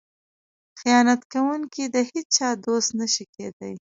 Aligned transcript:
خیانت 0.79 1.21
کوونکی 1.33 1.83
د 1.95 1.97
هیچا 2.11 2.47
دوست 2.65 2.89
نشي 2.99 3.25
کیدی. 3.35 3.73